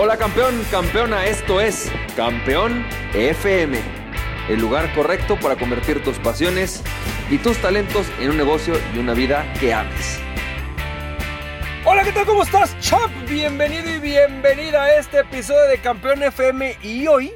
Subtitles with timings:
[0.00, 3.80] Hola campeón, campeona, esto es Campeón FM,
[4.48, 6.84] el lugar correcto para convertir tus pasiones
[7.28, 10.20] y tus talentos en un negocio y una vida que ames.
[11.84, 12.26] Hola, ¿qué tal?
[12.26, 13.10] ¿Cómo estás, Chop?
[13.28, 17.32] Bienvenido y bienvenida a este episodio de Campeón FM y hoy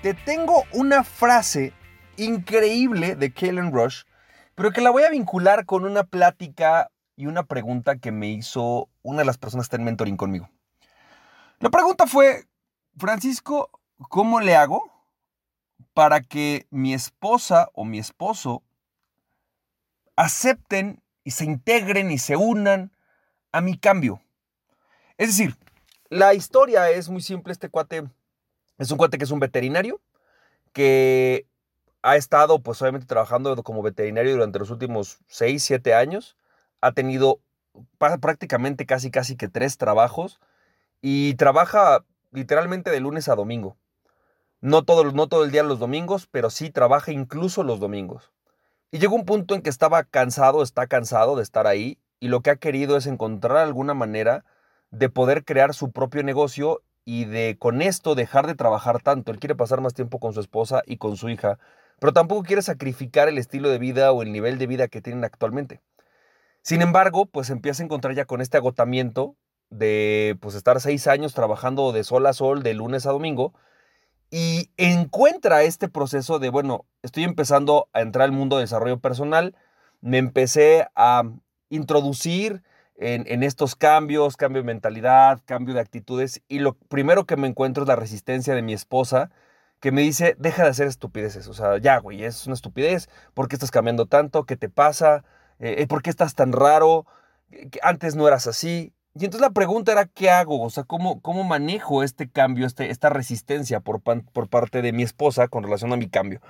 [0.00, 1.74] te tengo una frase
[2.16, 4.04] increíble de Kalen Rush,
[4.54, 8.88] pero que la voy a vincular con una plática y una pregunta que me hizo
[9.02, 10.48] una de las personas que está en mentoring conmigo.
[11.62, 12.48] La pregunta fue,
[12.96, 13.70] Francisco,
[14.08, 14.82] ¿cómo le hago
[15.94, 18.64] para que mi esposa o mi esposo
[20.16, 22.90] acepten y se integren y se unan
[23.52, 24.20] a mi cambio?
[25.18, 25.56] Es decir,
[26.08, 27.52] la historia es muy simple.
[27.52, 28.10] Este cuate
[28.78, 30.00] es un cuate que es un veterinario
[30.72, 31.46] que
[32.02, 36.36] ha estado, pues obviamente, trabajando como veterinario durante los últimos 6, 7 años.
[36.80, 37.38] Ha tenido
[37.98, 40.40] prácticamente casi, casi que tres trabajos
[41.02, 43.76] y trabaja literalmente de lunes a domingo.
[44.60, 48.32] No todo, no todo el día los domingos, pero sí trabaja incluso los domingos.
[48.92, 52.40] Y llegó un punto en que estaba cansado, está cansado de estar ahí y lo
[52.40, 54.44] que ha querido es encontrar alguna manera
[54.90, 59.32] de poder crear su propio negocio y de con esto dejar de trabajar tanto.
[59.32, 61.58] Él quiere pasar más tiempo con su esposa y con su hija,
[61.98, 65.24] pero tampoco quiere sacrificar el estilo de vida o el nivel de vida que tienen
[65.24, 65.80] actualmente.
[66.62, 69.34] Sin embargo, pues empieza a encontrar ya con este agotamiento
[69.72, 73.54] de pues estar seis años trabajando de sol a sol, de lunes a domingo,
[74.30, 79.56] y encuentra este proceso de, bueno, estoy empezando a entrar al mundo de desarrollo personal,
[80.00, 81.24] me empecé a
[81.68, 82.62] introducir
[82.96, 87.48] en, en, estos cambios, cambio de mentalidad, cambio de actitudes, y lo primero que me
[87.48, 89.30] encuentro es la resistencia de mi esposa,
[89.80, 93.48] que me dice, deja de hacer estupideces, o sea, ya, güey, es una estupidez, ¿por
[93.48, 94.44] qué estás cambiando tanto?
[94.44, 95.24] ¿Qué te pasa?
[95.58, 97.06] Eh, ¿Por qué estás tan raro?
[97.82, 98.92] Antes no eras así.
[99.14, 100.62] Y entonces la pregunta era, ¿qué hago?
[100.62, 105.02] O sea, ¿cómo, cómo manejo este cambio, este, esta resistencia por, por parte de mi
[105.02, 106.40] esposa con relación a mi cambio?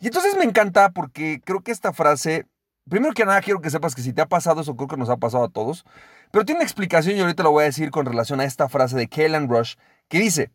[0.00, 2.46] Y entonces me encanta porque creo que esta frase,
[2.88, 5.10] primero que nada quiero que sepas que si te ha pasado eso, creo que nos
[5.10, 5.84] ha pasado a todos,
[6.30, 8.96] pero tiene una explicación y ahorita lo voy a decir con relación a esta frase
[8.96, 9.74] de Kaylan Rush,
[10.08, 10.50] que dice,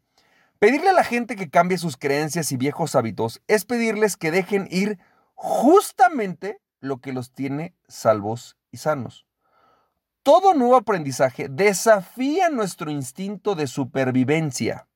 [0.58, 4.68] pedirle a la gente que cambie sus creencias y viejos hábitos es pedirles que dejen
[4.72, 4.98] ir
[5.36, 9.26] justamente lo que los tiene salvos y sanos.
[10.24, 14.88] Todo nuevo aprendizaje desafía nuestro instinto de supervivencia.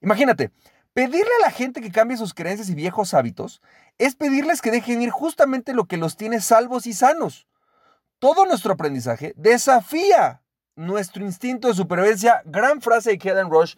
[0.00, 0.52] Imagínate,
[0.94, 3.60] pedirle a la gente que cambie sus creencias y viejos hábitos
[3.98, 7.48] es pedirles que dejen ir justamente lo que los tiene salvos y sanos.
[8.20, 10.42] Todo nuestro aprendizaje desafía
[10.76, 12.42] nuestro instinto de supervivencia.
[12.44, 13.74] Gran frase de Kevin Rush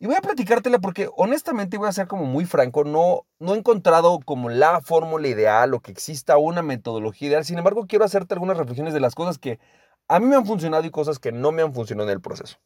[0.00, 3.58] y voy a platicártela porque honestamente voy a ser como muy franco, no, no he
[3.58, 7.44] encontrado como la fórmula ideal o que exista una metodología ideal.
[7.44, 9.58] Sin embargo, quiero hacerte algunas reflexiones de las cosas que
[10.08, 12.58] a mí me han funcionado y cosas que no me han funcionado en el proceso.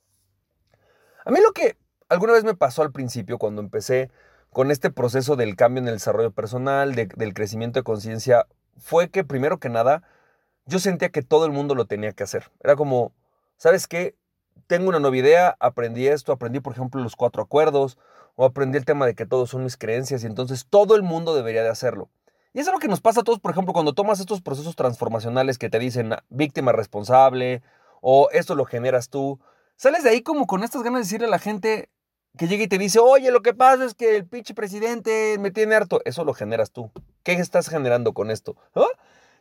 [1.25, 1.76] A mí lo que
[2.08, 4.10] alguna vez me pasó al principio cuando empecé
[4.50, 9.25] con este proceso del cambio en el desarrollo personal, del crecimiento de conciencia, fue que
[9.25, 10.03] primero que nada
[10.66, 12.50] yo sentía que todo el mundo lo tenía que hacer.
[12.60, 13.12] Era como,
[13.56, 14.14] ¿sabes qué?
[14.66, 17.98] tengo una nueva idea, aprendí esto, aprendí por ejemplo los cuatro acuerdos,
[18.36, 21.34] o aprendí el tema de que todos son mis creencias y entonces todo el mundo
[21.34, 22.09] debería de hacerlo.
[22.55, 24.77] Y eso es lo que nos pasa a todos, por ejemplo, cuando tomas estos procesos
[24.77, 27.63] transformacionales que te dicen ah, víctima responsable
[28.01, 29.41] o esto lo generas tú.
[29.77, 31.89] Sales de ahí como con estas ganas de decirle a la gente
[32.37, 35.51] que llega y te dice, oye, lo que pasa es que el pinche presidente me
[35.51, 36.01] tiene harto.
[36.05, 36.91] Eso lo generas tú.
[37.23, 38.57] ¿Qué estás generando con esto?
[38.75, 38.87] ¿Ah?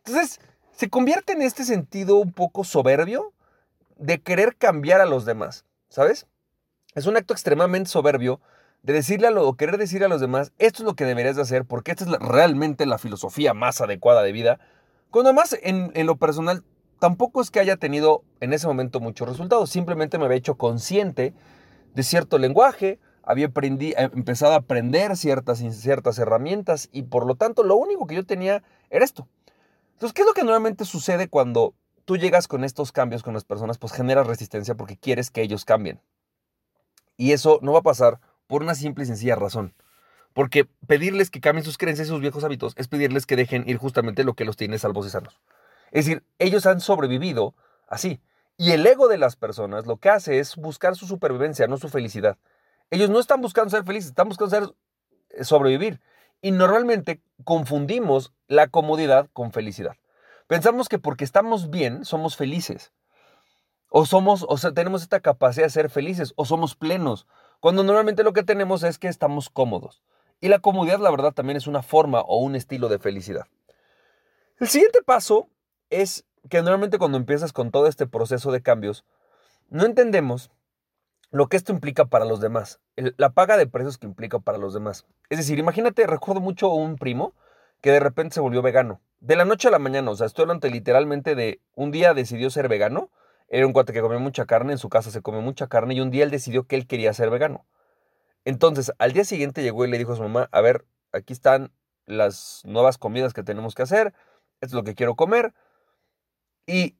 [0.05, 0.39] Entonces,
[0.71, 3.33] se convierte en este sentido un poco soberbio
[3.97, 6.27] de querer cambiar a los demás, ¿sabes?
[6.95, 8.41] Es un acto extremadamente soberbio
[8.83, 11.35] de decirle a lo, o querer decirle a los demás, esto es lo que deberías
[11.35, 14.59] de hacer porque esta es realmente la filosofía más adecuada de vida,
[15.09, 16.63] cuando además en, en lo personal
[16.99, 21.33] tampoco es que haya tenido en ese momento muchos resultados, simplemente me había hecho consciente
[21.93, 27.35] de cierto lenguaje, había aprendi, eh, empezado a aprender ciertas, ciertas herramientas y por lo
[27.35, 29.27] tanto lo único que yo tenía era esto.
[29.93, 31.75] Entonces, ¿qué es lo que normalmente sucede cuando
[32.05, 35.65] tú llegas con estos cambios con las personas, pues generas resistencia porque quieres que ellos
[35.65, 36.01] cambien.
[37.17, 38.19] Y eso no va a pasar
[38.51, 39.73] por una simple y sencilla razón.
[40.33, 43.77] Porque pedirles que cambien sus creencias y sus viejos hábitos es pedirles que dejen ir
[43.77, 45.39] justamente lo que los tiene salvos y sanos.
[45.91, 47.55] Es decir, ellos han sobrevivido
[47.87, 48.19] así.
[48.57, 51.87] Y el ego de las personas lo que hace es buscar su supervivencia, no su
[51.87, 52.37] felicidad.
[52.89, 54.75] Ellos no están buscando ser felices, están buscando ser,
[55.29, 56.01] eh, sobrevivir.
[56.41, 59.95] Y normalmente confundimos la comodidad con felicidad.
[60.47, 62.91] Pensamos que porque estamos bien somos felices.
[63.87, 67.27] O somos, o sea, tenemos esta capacidad de ser felices, o somos plenos,
[67.61, 70.03] cuando normalmente lo que tenemos es que estamos cómodos.
[70.41, 73.45] Y la comodidad, la verdad, también es una forma o un estilo de felicidad.
[74.59, 75.47] El siguiente paso
[75.89, 79.05] es que normalmente cuando empiezas con todo este proceso de cambios,
[79.69, 80.51] no entendemos
[81.29, 84.73] lo que esto implica para los demás, la paga de precios que implica para los
[84.73, 85.05] demás.
[85.29, 87.33] Es decir, imagínate, recuerdo mucho a un primo
[87.79, 89.01] que de repente se volvió vegano.
[89.19, 92.49] De la noche a la mañana, o sea, estoy hablando literalmente de un día decidió
[92.49, 93.11] ser vegano.
[93.53, 95.99] Era un cuate que comía mucha carne, en su casa se come mucha carne, y
[95.99, 97.65] un día él decidió que él quería ser vegano.
[98.45, 101.73] Entonces, al día siguiente llegó y le dijo a su mamá, a ver, aquí están
[102.05, 104.13] las nuevas comidas que tenemos que hacer,
[104.61, 105.53] esto es lo que quiero comer.
[106.65, 106.95] Y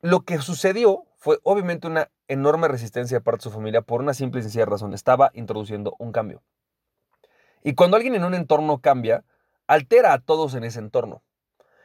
[0.00, 4.14] lo que sucedió fue obviamente una enorme resistencia de parte de su familia por una
[4.14, 4.94] simple y sencilla razón.
[4.94, 6.42] Estaba introduciendo un cambio.
[7.62, 9.22] Y cuando alguien en un entorno cambia,
[9.66, 11.22] altera a todos en ese entorno.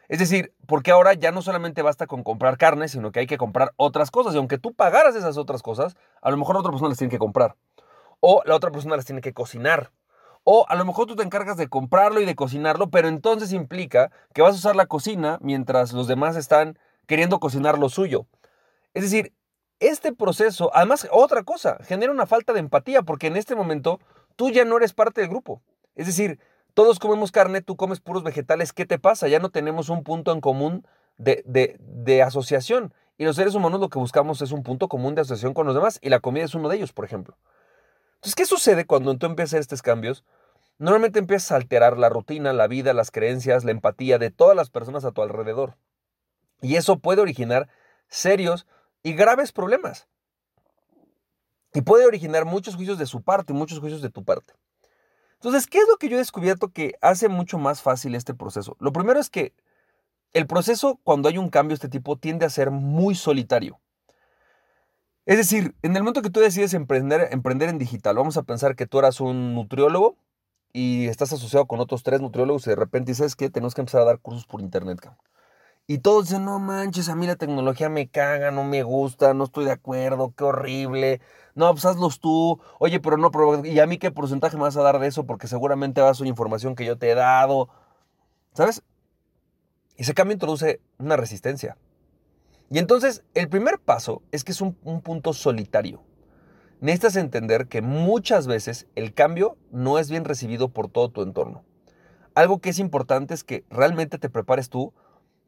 [0.08, 3.38] Es decir, porque ahora ya no solamente basta con comprar carne, sino que hay que
[3.38, 4.34] comprar otras cosas.
[4.34, 7.20] Y aunque tú pagaras esas otras cosas, a lo mejor otra persona las tiene que
[7.20, 7.56] comprar.
[8.20, 9.92] O la otra persona las tiene que cocinar.
[10.44, 14.12] O a lo mejor tú te encargas de comprarlo y de cocinarlo, pero entonces implica
[14.34, 18.28] que vas a usar la cocina mientras los demás están queriendo cocinar lo suyo.
[18.94, 19.34] Es decir,
[19.80, 24.00] este proceso, además, otra cosa, genera una falta de empatía porque en este momento
[24.36, 25.62] tú ya no eres parte del grupo.
[25.96, 26.40] Es decir,
[26.76, 29.30] todos comemos carne, tú comes puros vegetales, ¿qué te pasa?
[29.30, 30.86] Ya no tenemos un punto en común
[31.18, 31.42] de,
[31.80, 32.94] de, asociación.
[33.18, 35.74] Y los seres humanos lo que buscamos es un punto común de asociación con los
[35.74, 37.38] demás y la comida es uno de ellos, por ejemplo.
[38.16, 40.26] Entonces, ¿qué sucede cuando tú empiezas a hacer estos cambios?
[40.78, 44.70] Normalmente empiezas a alterar la rutina, la vida, las creencias, la empatía de todas las
[44.70, 45.78] personas a tu alrededor.
[46.62, 47.70] Y eso puede originar
[48.10, 48.68] serios
[49.02, 50.10] y graves problemas.
[51.74, 54.54] Y puede originar muchos juicios de su parte, muchos juicios de tu parte.
[55.46, 58.76] Entonces, ¿qué es lo que yo he descubierto que hace mucho más fácil este proceso?
[58.80, 59.54] Lo primero es que
[60.34, 63.80] el proceso, cuando hay un cambio de este tipo, tiende a ser muy solitario.
[65.28, 68.88] Es decir, en el momento que tú decides emprender, en digital, vamos a pensar que
[68.88, 70.18] tú eras un nutriólogo
[70.74, 74.02] y estás asociado con otros tres nutriólogos y de repente dices que tenemos que empezar
[74.02, 75.00] a dar cursos por internet.
[75.88, 79.44] Y todos dicen, no manches, a mí la tecnología me caga, no me gusta, no
[79.44, 81.22] estoy de acuerdo, qué horrible
[81.56, 83.32] no, pues hazlos tú, oye, pero no,
[83.64, 85.26] ¿y a mí qué porcentaje me vas a dar de eso?
[85.26, 87.70] Porque seguramente vas a una información que yo te he dado,
[88.54, 88.84] ¿sabes?
[89.96, 91.78] Y ese cambio introduce una resistencia.
[92.70, 96.04] Y entonces, el primer paso es que es un, un punto solitario.
[96.82, 101.64] Necesitas entender que muchas veces el cambio no es bien recibido por todo tu entorno.
[102.34, 104.94] Algo que es importante es que realmente te prepares tú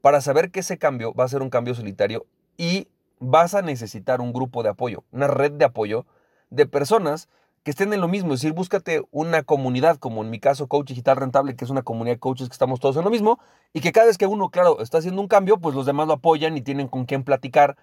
[0.01, 2.25] para saber que ese cambio va a ser un cambio solitario
[2.57, 2.87] y
[3.19, 6.05] vas a necesitar un grupo de apoyo, una red de apoyo
[6.49, 7.29] de personas
[7.63, 8.33] que estén en lo mismo.
[8.33, 11.81] Es decir, búscate una comunidad, como en mi caso, Coach Digital Rentable, que es una
[11.81, 13.39] comunidad de coaches que estamos todos en lo mismo,
[13.73, 16.13] y que cada vez que uno, claro, está haciendo un cambio, pues los demás lo
[16.13, 17.75] apoyan y tienen con quién platicar.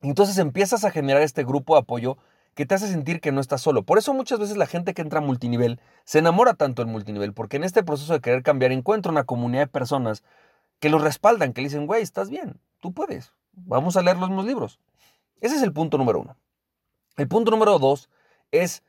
[0.00, 2.16] entonces empiezas a generar este grupo de apoyo
[2.54, 3.84] que te hace sentir que no estás solo.
[3.84, 7.32] Por eso muchas veces la gente que entra a multinivel se enamora tanto en multinivel,
[7.34, 10.24] porque en este proceso de querer cambiar encuentra una comunidad de personas
[10.82, 14.30] que lo respaldan, que le dicen, güey, estás bien, tú puedes, Vamos a leer los
[14.30, 14.80] mismos libros.
[15.40, 16.36] Ese es el punto número uno.
[17.16, 18.10] El punto número dos
[18.50, 18.82] es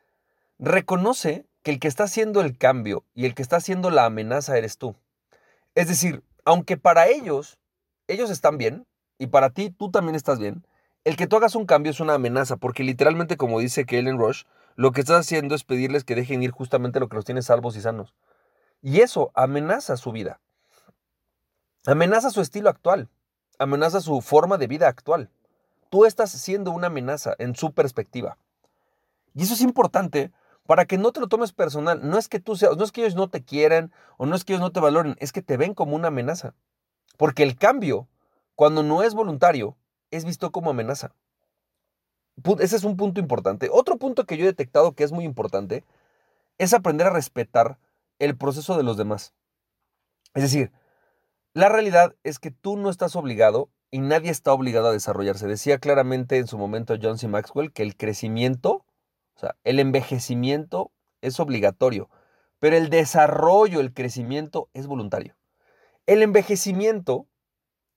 [0.58, 4.58] reconoce que el que está haciendo el cambio y el que está haciendo la amenaza
[4.58, 4.96] eres tú.
[5.76, 7.60] Es decir, aunque para ellos,
[8.08, 8.88] ellos están bien
[9.20, 10.66] y para ti tú también estás bien,
[11.04, 14.46] el que tú hagas un cambio es una amenaza, porque literalmente, como dice Kellen Rush,
[14.76, 17.76] lo que estás haciendo es pedirles que dejen ir justamente lo que los tiene salvos
[17.76, 18.16] y sanos.
[18.82, 20.40] Y eso amenaza su vida.
[21.86, 23.10] Amenaza su estilo actual
[23.60, 25.30] amenaza su forma de vida actual.
[25.90, 28.38] Tú estás siendo una amenaza en su perspectiva.
[29.34, 30.32] Y eso es importante
[30.66, 32.08] para que no te lo tomes personal.
[32.08, 34.44] No es que tú seas, no es que ellos no te quieran o no es
[34.44, 36.54] que ellos no te valoren, es que te ven como una amenaza.
[37.18, 38.08] Porque el cambio,
[38.56, 39.78] cuando no es voluntario,
[40.12, 41.14] es visto como amenaza.
[42.60, 43.70] Ese es un punto importante.
[43.72, 45.84] Otro punto que yo he detectado que es muy importante
[46.58, 47.78] es aprender a respetar
[48.20, 49.34] el proceso de los demás.
[50.34, 50.72] Es decir,
[51.54, 55.46] la realidad es que tú no estás obligado y nadie está obligado a desarrollarse.
[55.46, 57.28] Decía claramente en su momento John C.
[57.28, 58.86] Maxwell que el crecimiento,
[59.36, 60.92] o sea, el envejecimiento
[61.22, 62.10] es obligatorio,
[62.58, 65.36] pero el desarrollo, el crecimiento es voluntario.
[66.08, 67.28] El envejecimiento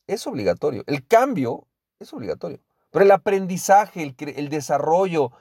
[0.06, 1.66] es obligatorio, el cambio
[1.98, 2.60] es obligatorio,
[2.90, 5.32] pero el aprendizaje, el, desarrollo,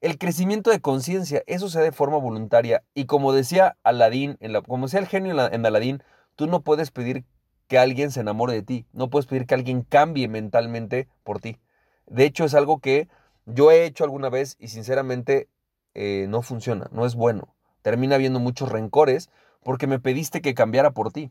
[0.00, 2.84] el crecimiento de conciencia, eso se da de forma voluntaria.
[2.94, 6.02] Y como decía Aladín, en la, como decía el genio en, en Aladín,
[6.36, 7.24] tú no puedes pedir
[7.66, 8.86] que alguien se enamore de ti.
[8.92, 11.58] No puedes pedir que alguien cambie mentalmente por ti.
[12.06, 13.08] De hecho, es algo que
[13.46, 15.48] yo he hecho alguna vez y sinceramente
[15.94, 17.54] eh, no funciona, no es bueno.
[17.82, 19.30] Termina habiendo muchos rencores
[19.62, 21.30] porque me pediste que cambiara por ti.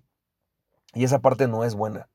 [0.93, 2.07] Y esa parte no es buena.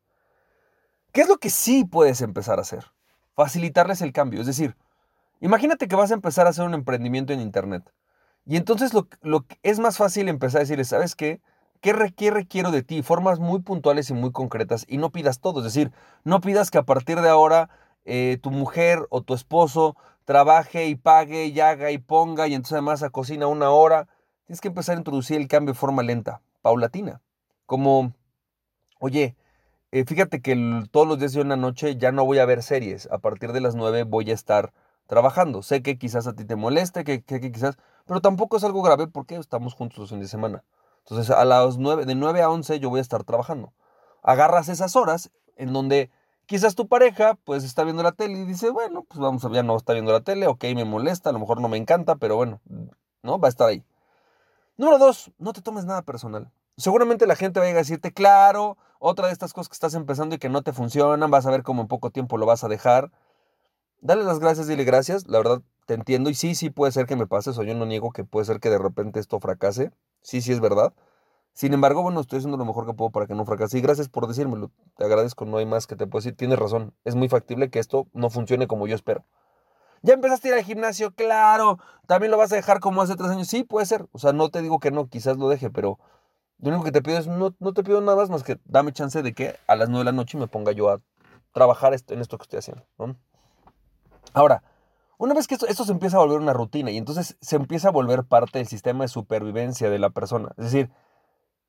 [1.12, 2.86] ¿Qué es lo que sí puedes empezar a hacer?
[3.34, 4.40] Facilitarles el cambio.
[4.40, 4.76] Es decir,
[5.40, 7.92] imagínate que vas a empezar a hacer un emprendimiento en Internet.
[8.46, 11.40] Y entonces lo, lo es más fácil empezar a decirles, ¿sabes qué?
[11.80, 13.02] ¿Qué requiero de ti?
[13.02, 15.60] Formas muy puntuales y muy concretas y no pidas todo.
[15.60, 15.92] Es decir,
[16.24, 17.70] no pidas que a partir de ahora
[18.04, 22.74] eh, tu mujer o tu esposo trabaje y pague y haga y ponga y entonces
[22.74, 24.08] además a cocina una hora.
[24.46, 27.20] Tienes que empezar a introducir el cambio de forma lenta, paulatina.
[27.66, 28.12] Como,
[28.98, 29.36] oye,
[29.92, 33.08] eh, fíjate que todos los días de una noche ya no voy a ver series.
[33.10, 34.72] A partir de las 9 voy a estar
[35.06, 35.62] trabajando.
[35.62, 39.06] Sé que quizás a ti te moleste, que, que, quizás, pero tampoco es algo grave
[39.06, 40.64] porque estamos juntos los fines de semana.
[41.08, 43.72] Entonces, a las 9, de 9 a 11 yo voy a estar trabajando.
[44.22, 46.10] Agarras esas horas en donde
[46.44, 49.62] quizás tu pareja pues está viendo la tele y dice, bueno, pues vamos a ya
[49.62, 52.36] no está viendo la tele, ok, me molesta, a lo mejor no me encanta, pero
[52.36, 52.60] bueno,
[53.22, 53.38] ¿no?
[53.38, 53.82] Va a estar ahí.
[54.76, 56.50] Número dos, no te tomes nada personal.
[56.76, 60.38] Seguramente la gente va a decirte, claro, otra de estas cosas que estás empezando y
[60.38, 63.10] que no te funcionan, vas a ver cómo en poco tiempo lo vas a dejar.
[64.02, 67.16] Dale las gracias, dile gracias, la verdad te entiendo y sí, sí puede ser que
[67.16, 69.90] me pase eso, yo no niego que puede ser que de repente esto fracase,
[70.20, 70.92] sí, sí es verdad.
[71.54, 74.10] Sin embargo, bueno, estoy haciendo lo mejor que puedo para que no fracase y gracias
[74.10, 77.30] por decírmelo, te agradezco, no hay más que te puedo decir, tienes razón, es muy
[77.30, 79.24] factible que esto no funcione como yo espero.
[80.02, 81.14] ¿Ya empezaste a ir al gimnasio?
[81.14, 81.78] Claro.
[82.06, 83.48] ¿También lo vas a dejar como hace tres años?
[83.48, 84.06] Sí, puede ser.
[84.12, 85.98] O sea, no te digo que no, quizás lo deje, pero
[86.58, 88.92] lo único que te pido es, no, no te pido nada más más que dame
[88.92, 91.00] chance de que a las nueve de la noche me ponga yo a
[91.52, 92.84] trabajar en esto que estoy haciendo.
[94.34, 94.62] Ahora,
[95.18, 97.92] una vez que esto, se empieza a volver una rutina y entonces se empieza a
[97.92, 100.50] volver parte del sistema de supervivencia de la persona.
[100.56, 100.90] Es decir,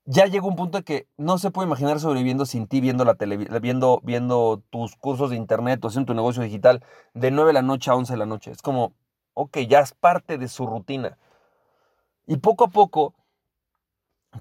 [0.05, 3.15] ya llega un punto en que no se puede imaginar sobreviviendo sin ti viendo la
[3.15, 7.53] televisión, viendo, viendo tus cursos de internet o haciendo tu negocio digital de 9 de
[7.53, 8.51] la noche a 11 de la noche.
[8.51, 8.93] Es como,
[9.33, 11.17] ok, ya es parte de su rutina.
[12.27, 13.15] Y poco a poco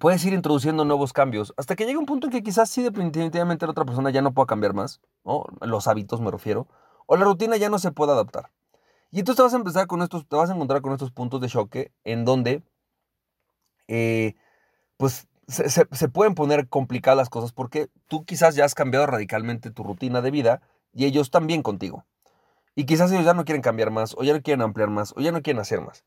[0.00, 3.64] puedes ir introduciendo nuevos cambios hasta que llegue un punto en que quizás sí definitivamente
[3.64, 5.44] la otra persona ya no pueda cambiar más, ¿no?
[5.62, 6.66] los hábitos me refiero,
[7.06, 8.50] o la rutina ya no se puede adaptar.
[9.10, 11.48] Y entonces te vas a empezar con estos, vas a encontrar con estos puntos de
[11.48, 12.62] choque en donde,
[13.86, 14.34] eh,
[14.96, 19.82] pues se, pueden poner complicadas las cosas porque tú quizás ya has cambiado radicalmente tu
[19.82, 20.60] rutina de vida
[20.92, 22.04] y ellos también contigo.
[22.74, 25.20] Y quizás ellos ya no quieren cambiar más, o ya no quieren ampliar más, o
[25.20, 26.04] ya no quieren hacer más.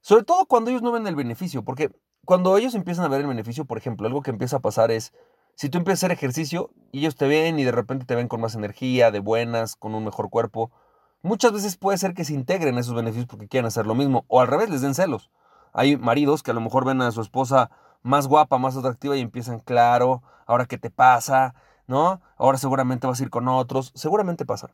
[0.00, 1.90] Sobre todo cuando ellos no ven el beneficio, porque
[2.24, 5.12] cuando ellos empiezan a ver el beneficio, por ejemplo, algo que empieza a pasar es,
[5.54, 8.40] si tú empiezas a hacer ejercicio ellos te ven y de repente te ven con
[8.40, 10.72] más energía, de buenas, con un mejor cuerpo,
[11.22, 14.40] muchas veces puede ser que se integren esos beneficios porque quieren hacer lo mismo, o
[14.40, 15.30] al revés, les den celos.
[15.72, 17.70] Hay maridos que a lo mejor ven a su esposa
[18.02, 21.54] más guapa, más atractiva y empiezan, claro, ahora qué te pasa,
[21.86, 22.20] ¿no?
[22.36, 24.70] Ahora seguramente vas a ir con otros, seguramente pasa.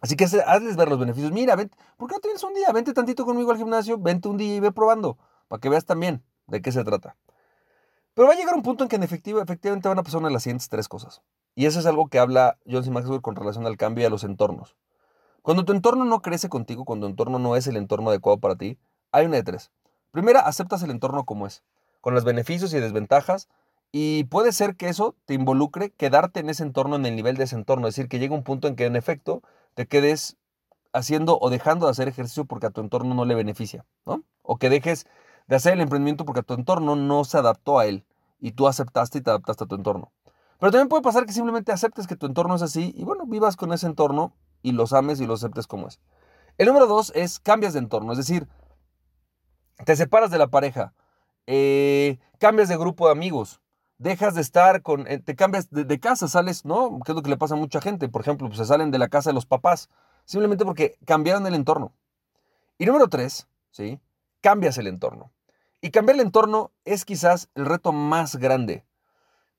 [0.00, 1.32] Así que hazles ver los beneficios.
[1.32, 2.70] Mira, ven, ¿por qué no tienes un día?
[2.72, 5.16] Vente tantito conmigo al gimnasio, vente un día y ve probando,
[5.48, 7.16] para que veas también de qué se trata.
[8.14, 10.28] Pero va a llegar un punto en que en efectivo, efectivamente van a pasar una
[10.28, 11.22] de las siguientes tres cosas.
[11.54, 12.90] Y eso es algo que habla John C.
[12.90, 14.76] Maxwell con relación al cambio y a los entornos.
[15.44, 18.56] Cuando tu entorno no crece contigo, cuando tu entorno no es el entorno adecuado para
[18.56, 18.78] ti,
[19.12, 19.70] hay una de tres.
[20.10, 21.62] Primera, aceptas el entorno como es
[22.00, 23.50] con los beneficios y desventajas.
[23.92, 27.44] Y puede ser que eso te involucre quedarte en ese entorno, en el nivel de
[27.44, 27.86] ese entorno.
[27.86, 29.42] Es decir, que llega un punto en que en efecto
[29.74, 30.38] te quedes
[30.94, 34.22] haciendo o dejando de hacer ejercicio porque a tu entorno no le beneficia, ¿no?
[34.40, 35.06] O que dejes
[35.46, 38.06] de hacer el emprendimiento porque a tu entorno no se adaptó a él
[38.40, 40.10] y tú aceptaste y te adaptaste a tu entorno.
[40.58, 43.56] Pero también puede pasar que simplemente aceptes que tu entorno es así y bueno, vivas
[43.56, 44.32] con ese entorno
[44.64, 46.00] y los ames y los aceptes como es.
[46.58, 48.48] El número dos es cambias de entorno, es decir,
[49.84, 50.94] te separas de la pareja,
[51.46, 53.60] eh, cambias de grupo de amigos,
[53.98, 56.98] dejas de estar con, eh, te cambias de, casa, sales, ¿no?
[57.04, 58.98] Que es lo que le pasa a mucha gente, por ejemplo, pues se salen de
[58.98, 59.90] la casa de los papás,
[60.24, 61.92] simplemente porque cambiaron el entorno.
[62.78, 64.00] Y número tres, ¿sí?
[64.40, 65.30] Cambias el entorno.
[65.82, 68.86] Y cambiar el entorno es quizás el reto más grande.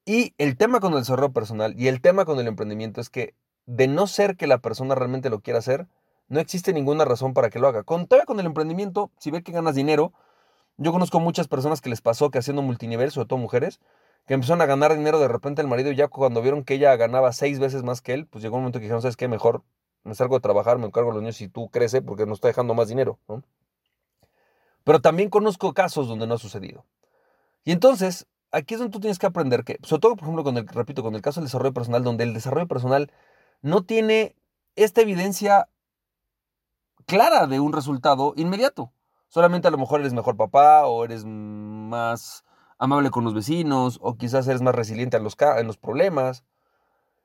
[0.05, 3.35] Y el tema con el desarrollo personal y el tema con el emprendimiento es que
[3.65, 5.87] de no ser que la persona realmente lo quiera hacer,
[6.27, 7.83] no existe ninguna razón para que lo haga.
[7.83, 10.13] Con, con el emprendimiento, si ve que ganas dinero,
[10.77, 13.79] yo conozco muchas personas que les pasó que haciendo multinivel, sobre todo mujeres,
[14.25, 16.95] que empezaron a ganar dinero de repente el marido y ya cuando vieron que ella
[16.95, 19.27] ganaba seis veces más que él, pues llegó un momento que dijeron, ¿sabes qué?
[19.27, 19.63] Mejor
[20.03, 22.47] me salgo de trabajar, me encargo de los niños y tú crece porque nos está
[22.47, 23.43] dejando más dinero, ¿no?
[24.83, 26.85] Pero también conozco casos donde no ha sucedido.
[27.63, 30.57] Y entonces, aquí es donde tú tienes que aprender que, sobre todo, por ejemplo, con
[30.57, 33.11] el, repito, con el caso del desarrollo personal, donde el desarrollo personal
[33.65, 34.35] no tiene
[34.75, 35.69] esta evidencia
[37.07, 38.93] clara de un resultado inmediato.
[39.27, 42.45] Solamente a lo mejor eres mejor papá o eres más
[42.77, 46.43] amable con los vecinos o quizás eres más resiliente en los, en los problemas.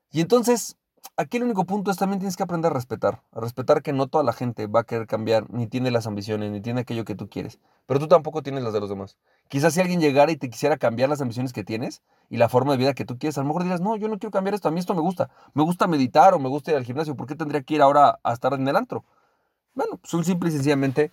[0.09, 0.77] Y entonces,
[1.17, 3.21] aquí el único punto es también tienes que aprender a respetar.
[3.31, 6.51] A respetar que no toda la gente va a querer cambiar, ni tiene las ambiciones,
[6.51, 7.59] ni tiene aquello que tú quieres.
[7.85, 9.17] Pero tú tampoco tienes las de los demás.
[9.47, 12.71] Quizás si alguien llegara y te quisiera cambiar las ambiciones que tienes y la forma
[12.73, 14.67] de vida que tú quieres, a lo mejor dirás, no, yo no quiero cambiar esto,
[14.67, 15.29] a mí esto me gusta.
[15.53, 18.19] Me gusta meditar o me gusta ir al gimnasio, ¿por qué tendría que ir ahora
[18.23, 19.03] a estar en el antro?
[19.73, 21.11] Bueno, son simple y sencillamente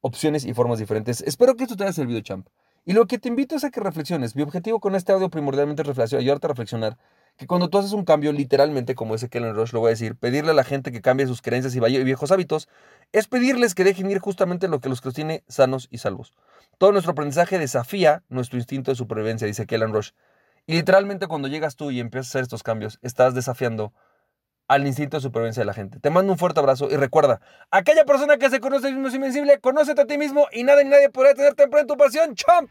[0.00, 1.20] opciones y formas diferentes.
[1.22, 2.46] Espero que esto te haya servido, champ.
[2.84, 4.34] Y lo que te invito es a que reflexiones.
[4.34, 6.96] Mi objetivo con este audio primordialmente es ayudarte a reflexionar
[7.40, 10.14] que cuando tú haces un cambio, literalmente, como ese Kellen Rush lo voy a decir,
[10.14, 12.68] pedirle a la gente que cambie sus creencias y viejos hábitos,
[13.12, 16.34] es pedirles que dejen ir justamente lo que los tiene sanos y salvos.
[16.76, 20.10] Todo nuestro aprendizaje desafía nuestro instinto de supervivencia, dice Kellen Rush.
[20.66, 23.94] Y literalmente cuando llegas tú y empiezas a hacer estos cambios, estás desafiando
[24.68, 25.98] al instinto de supervivencia de la gente.
[25.98, 29.60] Te mando un fuerte abrazo y recuerda, aquella persona que se conoce mismo es invencible,
[29.60, 32.70] conócete a ti mismo y nada ni nadie podrá tenerte en tu pasión, ¡Chomp!